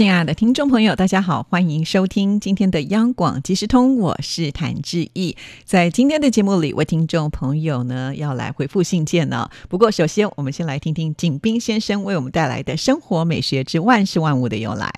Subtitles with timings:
[0.00, 5.36] 亲爱的听众朋友，大家好，欢迎收听今天的央广即时通，我是谭志毅。
[5.66, 9.50] 在今天的节目里，为听众朋友呢要来回复信件呢。
[9.68, 14.90] 不过，首先我们先来听听景斌先生为我们带来的生活美学之万事万物的由来。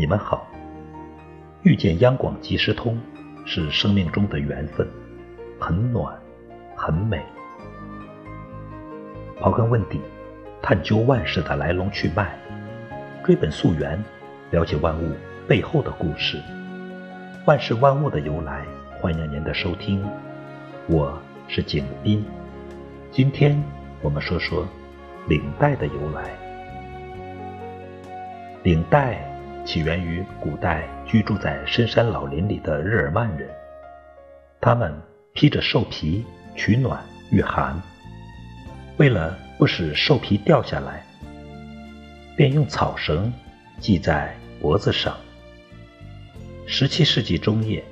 [0.00, 0.48] 你们好！
[1.62, 2.98] 遇见央广即时通
[3.44, 4.88] 是生命中的缘分，
[5.58, 6.18] 很暖，
[6.74, 7.22] 很美。
[9.38, 10.00] 刨根问底，
[10.62, 12.34] 探究万事的来龙去脉，
[13.22, 14.02] 追本溯源，
[14.52, 15.12] 了解万物
[15.46, 16.40] 背后的故事，
[17.44, 18.64] 万事万物的由来。
[19.02, 20.02] 欢迎您的收听，
[20.88, 22.24] 我是景斌。
[23.10, 23.62] 今天
[24.00, 24.66] 我们说说
[25.28, 26.30] 领带的由来。
[28.62, 29.29] 领带
[29.70, 33.48] 起源于古代居住在深山老林里的日耳曼人，
[34.60, 34.92] 他们
[35.32, 37.80] 披着兽皮取暖御寒，
[38.96, 41.06] 为了不使兽皮掉下来，
[42.36, 43.32] 便用草绳
[43.78, 45.16] 系在脖子上。
[46.66, 47.84] 十七世纪中叶，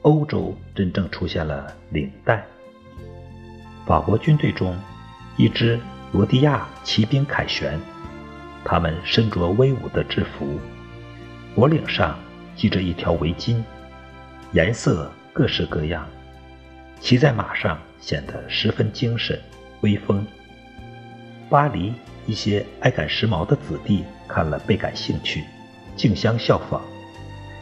[0.00, 2.44] 欧洲真正出现了领带。
[3.86, 4.76] 法国军队中，
[5.36, 5.78] 一支
[6.10, 7.78] 罗迪亚骑兵凯旋。
[8.64, 10.58] 他们身着威武的制服，
[11.54, 12.18] 脖领上
[12.56, 13.62] 系着一条围巾，
[14.52, 16.06] 颜色各式各样，
[16.98, 19.38] 骑在马上显得十分精神、
[19.82, 20.26] 威风。
[21.50, 21.92] 巴黎
[22.26, 25.44] 一些爱赶时髦的子弟看了倍感兴趣，
[25.94, 26.80] 竞相效仿，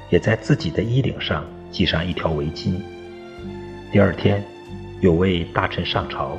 [0.08, 2.80] 也在自己的衣领上系上一条围巾。
[3.90, 4.44] 第二天，
[5.00, 6.38] 有位大臣上朝，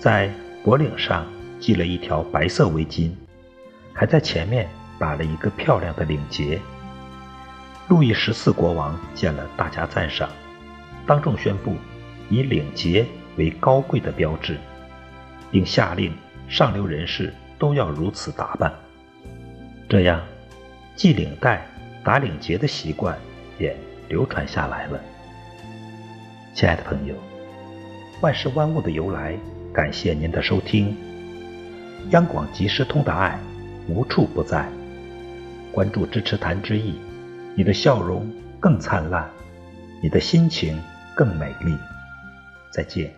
[0.00, 0.28] 在
[0.64, 1.24] 脖领上
[1.60, 3.12] 系了一条白色围巾。
[3.92, 4.68] 还在前面
[5.02, 6.60] 打了一个漂亮的领结。
[7.88, 10.28] 路易十四国王见了，大加赞赏，
[11.04, 11.74] 当众宣布
[12.30, 13.04] 以领结
[13.36, 14.56] 为高贵的标志，
[15.50, 16.14] 并下令
[16.48, 18.72] 上流人士都要如此打扮。
[19.88, 20.22] 这样，
[20.94, 21.66] 系领带、
[22.04, 23.18] 打领结的习惯
[23.58, 23.76] 也
[24.08, 25.00] 流传下来了。
[26.54, 27.16] 亲爱的朋友，
[28.20, 29.36] 万事万物的由来，
[29.74, 30.96] 感谢您的收听。
[32.10, 33.36] 央广即时通达爱。
[33.88, 34.68] 无处不在，
[35.72, 37.00] 关注支持谭之意，
[37.56, 39.28] 你的笑容更灿烂，
[40.02, 40.78] 你的心情
[41.16, 41.76] 更美丽。
[42.70, 43.10] 再见。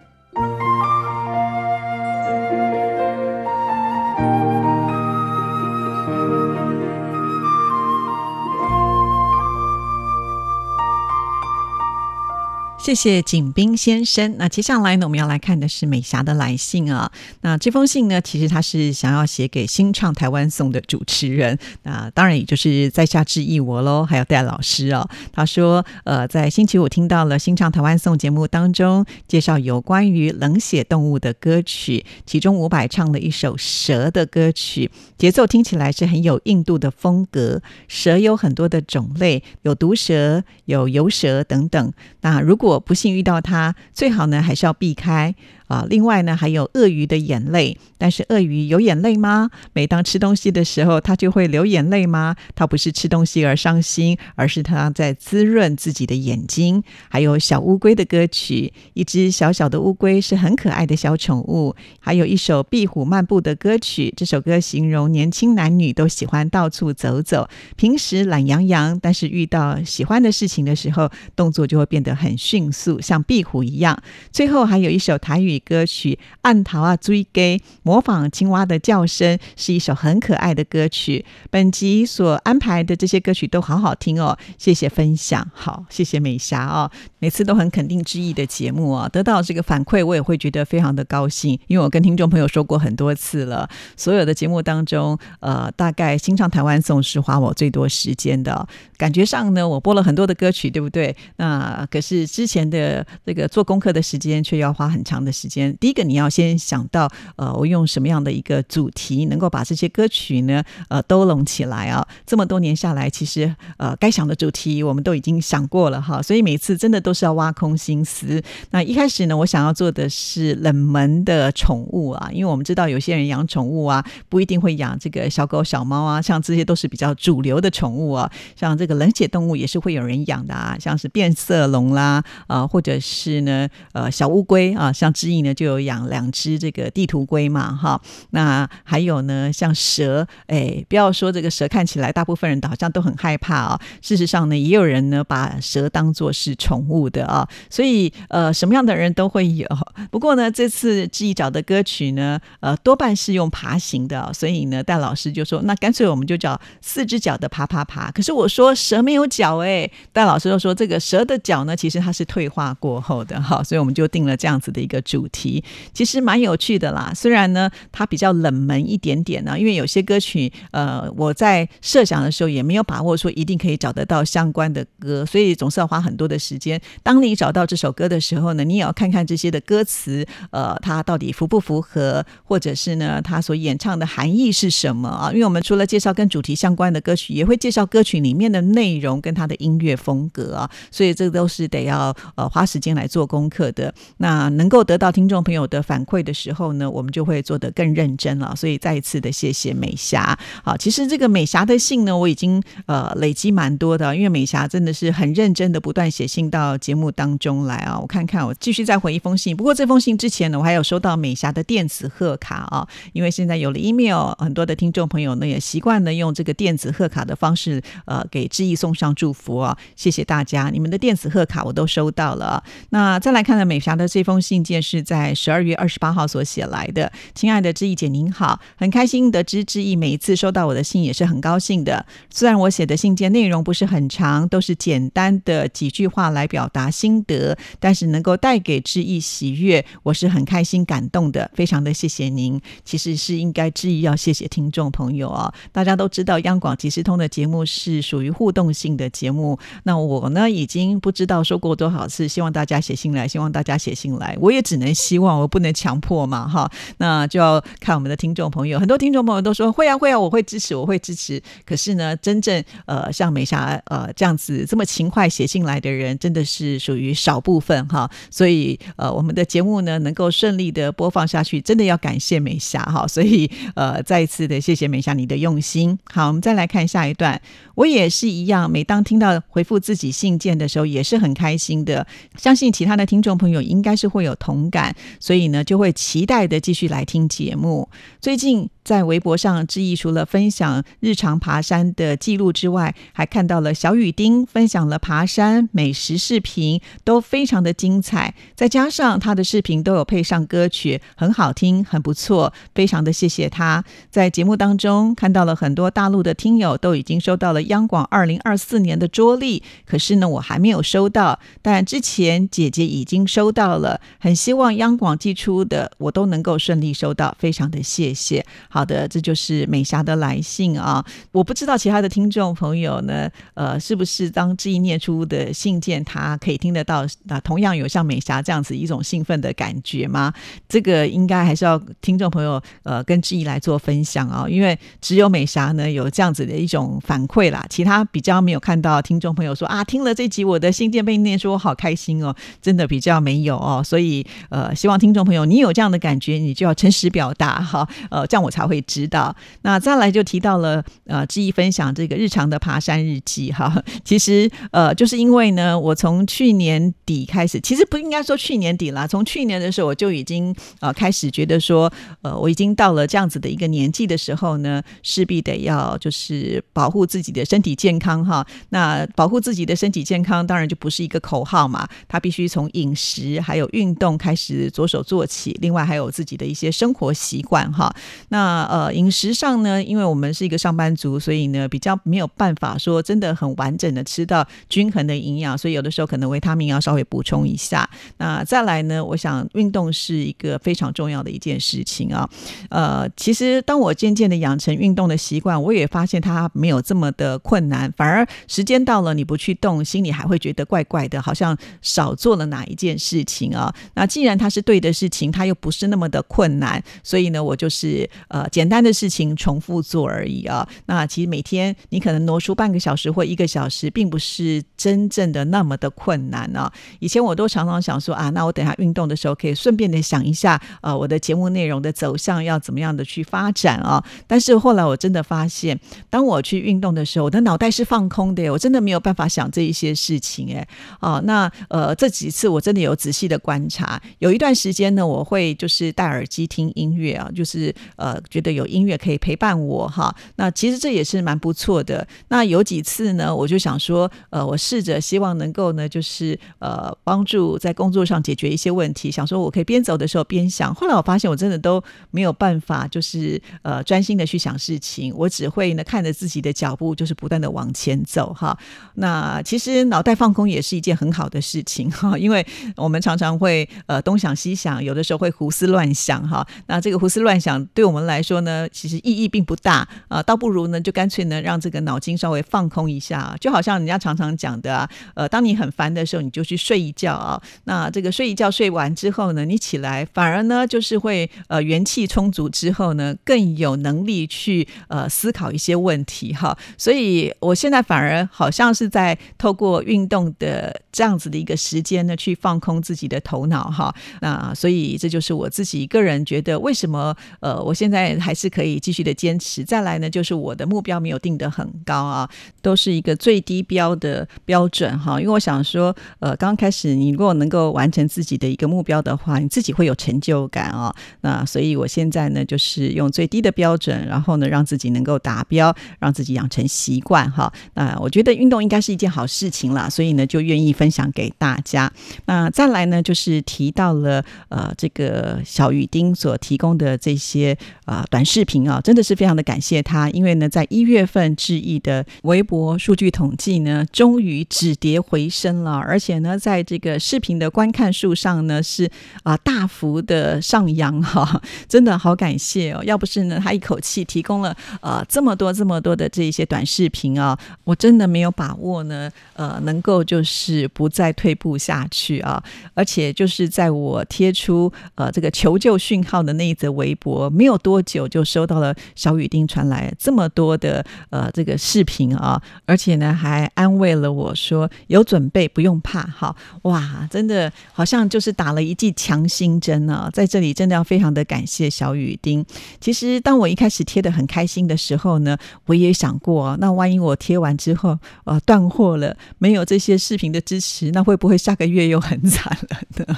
[12.84, 14.36] 谢谢景斌先生。
[14.36, 17.10] 那接下来呢，我们要来看的是美霞的来信啊。
[17.40, 25.08] 那这封信呢，其实他是想要写给新唱台湾颂的主持人，那当然也就是在下致意我喽，还有戴老师哦。
[25.32, 37.62] 他说，呃，在星期五听到了新唱台湾颂节目当中介绍有关于冷血动物的歌曲，其中伍佰唱了一首蛇的歌曲，节奏听起来是很有印度的风格。
[37.88, 41.90] 蛇有很多的种类，有毒蛇、有游蛇等等。
[42.20, 45.34] 那如果不幸遇到它，最好呢还是要避开。
[45.74, 49.50] 啊，另外呢，还有鳄鱼的眼泪，但是鳄鱼有眼泪吗？
[49.72, 52.36] 每当吃东西的时候，它就会流眼泪吗？
[52.54, 56.80] 它不是吃东西而伤心，而是它在滋润自己的眼睛。
[57.08, 61.74] 还有小乌龟的歌曲，一只小小的乌龟是很可爱的小宠物。
[61.98, 74.00] 还有一首壁虎漫步的歌曲，这首歌形容年轻男女都喜欢到处走走，平时懒洋洋，但是遇到喜欢的事情的时候，动作就会变得很迅速，像壁虎一样。
[74.30, 75.60] 最后还有一首台语。
[75.64, 81.24] 歌曲《暗桃啊追给》模仿青蛙的叫声，是一首很可爱的歌曲。
[81.50, 98.66] 本集所安排的这些歌曲都好好听哦，谢谢分享，好，谢谢美霞哦，每次都很肯定之意的节目哦，得到这个反馈，我也会觉得非常的高兴，因为我跟听众朋友说过很多次了，所有的节目当中，呃，大概新唱台湾颂是花我最多时间的，
[98.98, 101.16] 感觉上呢，我播了很多的歌曲，对不对？
[101.36, 105.43] 那可是之前的这个做功课的时间却要花很长的时。
[105.44, 107.06] 时间，第一个你要先想到，
[107.36, 112.06] 呃，我用什么样的一个主题能够把这些歌曲呢，呃，都拢起来啊？
[112.24, 118.42] 这么多年下来，其实呃，该想的主题我们都已经想过了哈，所以每次真的都是要挖空心思。
[118.70, 138.00] 那一开始呢，我想要做的是冷门的宠物啊，因为我们知道有些人养宠物啊，不一定会养这个小狗、小猫啊，像这些都是比较主流的宠物啊，像这个冷血动物也是会有人养的啊，像是变色龙啦，啊，或者是呢，呃，小乌龟啊，像知呢就有养两只这个地图龟嘛，哈，
[138.30, 149.66] 那还有呢，像蛇，哎，不要说这个蛇看起来大部分人好像都很害怕啊，事实上呢，也有人呢把蛇当做是宠物的啊，所以呃，什么样的人都会有。
[150.10, 158.10] 不过呢，这次知意找的歌曲呢，呃，多半是用爬行的，所以呢，戴老师就说，那干脆我们就叫四只脚的爬爬爬。
[158.10, 167.10] 可是我说蛇没有脚哎，戴老师就说这个蛇的脚呢，其实它是退化过后的哈，所以我们就定了这样子的一个主主题，其实蛮有趣的啦。
[167.14, 176.78] 虽然呢，它比较冷门一点点呢，因为有些歌曲，呃，我在设想的时候也没有把握说一定可以找得到相关的歌，所以总是要花很多的时间。
[177.02, 185.32] 当你找到这首歌的时候呢，你也要看看这些的歌词，呃，它到底符不符合，或者是呢，它所演唱的含义是什么啊？
[185.32, 193.94] 因为我们除了介绍跟主题相关的歌曲，也会介绍歌曲里面的内容跟它的音乐风格啊，所以这都是得要呃花时间来做功课的。
[194.18, 198.52] 那能够得到听众朋友的反馈的时候呢，我们就会做得更认真了。
[198.56, 200.36] 所以再一次的谢谢美霞。
[200.64, 207.96] 好，其实这个美霞的信呢，我已经呃累积蛮多的，因为美霞真的是很认真的不断写信到节目当中来啊。
[207.96, 209.56] 我看看，我继续再回一封信。
[209.56, 219.78] 不过这封信之前呢，我还有收到美霞的电子贺卡啊，因为现在有了 email，很多的听众朋友呢也习惯了用这个电子贺卡的方式呃给志毅送上祝福啊。
[219.94, 222.64] 谢谢大家，你们的电子贺卡我都收到了。
[222.90, 227.12] 那再来看看，美霞的这封信件是在十二月二十八号所写来的。
[227.34, 232.04] 亲爱的志毅姐您好，很开心得知志毅每一次收到我的信也是很高兴的。
[232.30, 242.60] 虽然我写的信件内容不是很长，都是简单的几句话来表达心得，但是能够带给志毅喜悦，我是很开心感动的，非常的谢谢您。
[242.84, 261.42] 其实是应该志毅要谢谢听众朋友啊，大家都知道央广即时通的节目是属于互动性的节目，那我呢已经不知道说过多少次，希望大家写信来，希望大家写信来，我也只能希望，我不能强迫嘛，哈，那就要看我们的听众朋友，很多听众朋友都说会啊会啊，我会支持，我会支持。
[261.66, 275.98] 可是呢，真正呃像美霞呃这样子这么勤快写信来的人，真的是属于少部分哈，所以呃我们的节目呢能够顺利的播放下去，真的要感谢美霞哈，所以呃再一次的谢谢美霞你的用心。
[276.12, 277.40] 好，我们再来看下一段，
[277.74, 282.06] 我也是一样，每当听到回复自己信件的时候，也是很开心的。
[282.36, 284.83] 相信其他的听众朋友应该是会有同感，
[285.20, 287.88] 所以呢就会期待的继续来听节目。
[288.20, 288.68] 最近。
[288.84, 298.34] 在微博上，志毅除了分享日常爬山的记录之外，还看到了小雨丁分享了爬山美食视频，都非常的精彩。
[298.54, 303.82] 再加上他的视频都有配上歌曲，很好听，很不错，非常的谢谢他。
[304.10, 318.44] 在节目当中看到了很多大陆的听友都已经收到了央广二零二四年的桌历，可是呢我还没有收到，但之前姐姐已经收到了，很希望央广寄出的我都能够顺利收到，非常的谢谢。
[318.68, 321.04] 好的，这就是美霞的来信啊！
[321.32, 327.06] 我不知道其他的听众朋友呢，呃，是不是当志毅念出的信件，他可以听得到？
[327.24, 330.32] 那同样有像美霞这样子一种兴奋的感觉吗？
[330.68, 348.64] 这个应该还是要听众朋友呃跟志毅来做分享啊，因为只有美霞呢有这样子的一种反馈啦，其他比较没有看到听众朋友说啊，听了这集我的信件被念出，我好开心哦，真的比较没有哦，所以呃，希望听众朋友你有这样的感觉，你就要诚实表达哈，呃，这样我才。
[348.64, 353.70] 会知道，那再来就提到了呃，志毅分享这个日常的爬山日记哈。
[354.02, 361.92] 其实呃，就是因为呢，我从去年底开始，其实不应该说去年底啦，从去年的时候我就已经呃开始觉得说，
[362.22, 368.46] 呃，我已经到了这样子的一个年纪的时候呢，势必得要就是保护自己的身体健康哈。
[368.70, 377.94] 那保护自己的身体健康，当然就不是一个口号嘛，它必须从饮食还有运动开始着手做起，另外还有自己的一些生活习惯哈。
[378.28, 387.88] 那呃，饮食上呢，因为我们是一个上班族，所以呢比较没有办法说真的很完整的吃到均衡的营养，所以有的时候可能维他命要稍微补充一下。
[388.18, 392.28] 那再来呢，我想运动是一个非常重要的一件事情啊。
[392.70, 403.74] 呃，其实当我渐渐的养成运动的习惯，我也发现它没有这么的困难，反而时间到了你不去动，心里还会觉得怪怪的，好像少做了哪一件事情啊。
[403.94, 410.68] 那既然然它是对的事情，它又不是那么的困难，所以呢，我就是呃简单的事情重复做而已啊。
[410.86, 416.70] 那其实每天你可能挪出半个小时或一个小时，并不是真正的那么的困难啊。
[416.98, 424.04] 以前我都常常想说啊，那我等下运动的时候可以顺便的想一下，呃，我的节目内容的走向要怎么样的去发展啊。
[424.26, 425.78] 但是后来我真的发现，
[426.10, 430.66] 当我去运动的时候，我的脑袋是放空的，我真的没有办法想这一些事情，哎，
[431.00, 440.16] 哦，那呃这几次我真的有仔细的观察，有一段时间呢，我会就是戴耳机听音乐啊，就是呃觉得有音乐可以陪伴我哈。
[440.36, 442.08] 那其实这也是蛮不错的。
[442.28, 450.74] 那有几次呢，我就想说，呃，我试着希望能够呢，就是呃帮助在工作上解决一些问题，想说我可以边走的时候边想。
[450.74, 458.58] 后来我发现我真的都没有办法，就是呃专心的去想事情，我只会呢看着自己的脚步，就是不断的往前走哈。
[458.94, 466.46] 那其实脑袋放空也是一件很好的事情哈，因为我们常常会呃东东想西想，有的时候会胡思乱想哈。
[466.68, 477.42] 那这个胡思乱想对我们来说呢，其实意义并不大啊，倒不如呢就干脆呢让这个脑筋稍微放空一下，就好像人家常常讲的啊，呃，当你很烦的时候，你就去睡一觉啊。
[477.64, 486.56] 那这个睡一觉睡完之后呢，你起来反而呢就是会呃元气充足之后呢，更有能力去呃思考一些问题哈。
[486.78, 493.92] 所以我现在反而好像是在透过运动的这样子的一个时间呢，去放空自己的头脑哈。
[494.20, 499.64] 那所以这就是我自己个人觉得为什么呃我现在还是可以继续的坚持。
[499.64, 502.28] 再来呢，就是我的目标没有定得很高啊，
[502.60, 505.20] 都是一个最低标的标准哈。
[505.20, 510.94] 因为我想说，呃，刚开始你如果能够完成自己的一个目标的话，你自己会有成就感啊。
[511.22, 517.52] 那所以我现在呢，就是用最低的标准，然后呢，让自己能够达标，让自己养成习惯哈。
[517.74, 521.90] 那我觉得运动应该是一件好事情啦，所以呢，就愿意分享给大家。
[522.26, 538.90] 那再来呢，就是提到了呃，这个小雨丁所提供的这些啊短视频啊，真的是非常的感谢他，因为呢，在一月份致意的微博数据统计呢，终于止跌回升了，而且呢，在这个视频的观看数上呢，是
[539.22, 542.82] 啊大幅的上扬哈，真的好感谢哦！
[542.84, 552.42] 要不是呢，他一口气提供了呃这么多这么多的这一些短视频啊，我真的没有把握呢，呃，能够就是不再退步下去啊！
[552.74, 566.34] 而且就是在我我贴出呃这个求救讯号的那一则微博，没有多久就收到了小雨丁传来这么多的呃这个视频啊，而且呢还安慰了我说有准备不用怕哈！
[566.62, 570.08] 哇，真的好像就是打了一剂强心针啊！
[570.12, 572.44] 在这里真的要非常的感谢小雨丁。
[572.80, 575.36] 其实当我一开始贴的很开心的时候呢，
[575.66, 583.16] 我也想过，那万一我贴完之后呃断货了，没有这些视频的支持，那会不会下个月又很惨了呢？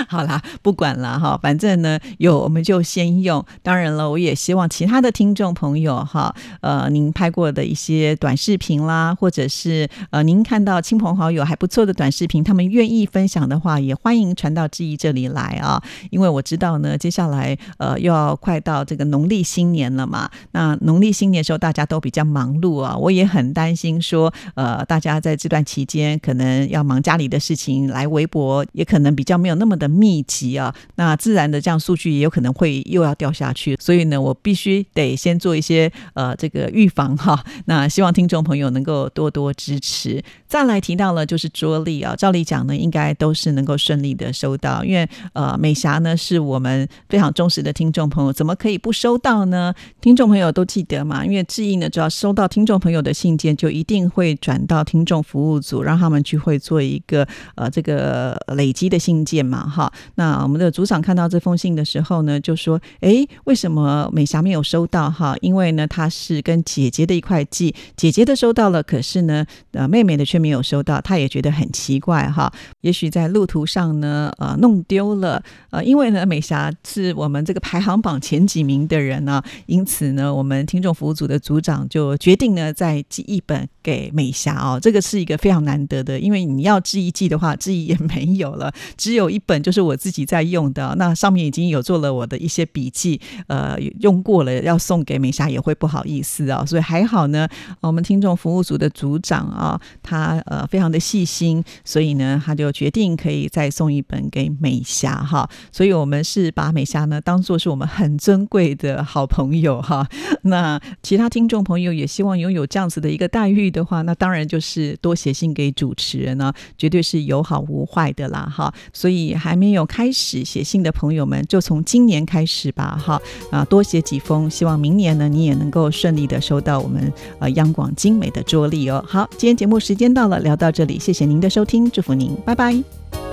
[0.08, 3.44] 好啦，不管了哈，反正呢有我们就先用。
[3.62, 15.82] 当然了，我也希望其他的听众朋友哈，呃，您拍过的一些短视频啦，或者是呃您看到亲朋好友还不错的短视频，他们愿意分享的话，也欢迎传到志毅这里来啊。
[16.10, 20.30] 因为我知道呢，接下来呃又要快到这个农历新年了嘛。
[20.52, 30.72] 那农历新年的时候，大家都比较忙碌啊，我也很担心说，呃，大家在这段期间可能要忙家里的事情，来微博也可能比较没有那么的密集啊。
[30.94, 37.44] 那自然的这样数据也有可能会又要掉下去，所以呢，我必须得先做一些呃这个预防哈。
[37.64, 40.22] 那希望听众朋友能够多多支持。
[40.46, 49.72] 再来提到了就是桌历啊，照理讲呢，应该都是能够顺利的收到，因为呃美霞呢是我们非常忠实的听众朋友，怎么可以不收到呢？
[50.00, 59.90] 听众朋友都记得嘛，因为志毅呢，只要收到听众朋友的信件，就一定会转到听众服务组，让他们去会做一个呃这个累积的信件嘛，哈。
[60.16, 65.08] 那我们的组长看到这封信的时候呢，就说：哎，为什么美霞没有收到？
[65.10, 72.52] 哈，因为呢，她是跟姐姐的一块寄，姐姐的收到了，可是呢，呃，妹妹的却没有收到，她也觉得很奇怪，哈。
[72.80, 97.48] 也许在路途上呢，呃，弄丢了，呃，因为呢，美霞是我们这个排行榜前几名的人呢，因此呢，我们听众服务组的组长就决定呢，再寄一本给美霞哦，这个是一个非常难得的，因为你要寄一寄的话，质疑也没有了，只有一本就是我自己在用的，那上面已经有做了我的一些笔记，呃，用过了要送给美霞也会不好意思啊，所以还好呢，
[97.80, 110.06] 我们听众服务组的组长啊，他呃非常的细心，所以呢，他就决定可以再送一本给美霞哈，所以我们是把美霞呢当做是我们很珍贵的好朋友哈。
[110.42, 118.72] 那其他听众朋友也希望拥有这样子的一个待遇的话，那当然就是多写信给主持人呢，绝对是有好无坏的啦，哈。
[118.92, 129.04] 所以还没有开始写信的朋友们，就从今年开始吧，哈啊，多写几封，希望明年呢，你也能够顺利的收到我们呃央广精美的桌历哦。
[129.06, 133.29] 好，今天节目时间到了，聊到这里，谢谢您的收听，祝福您，拜拜。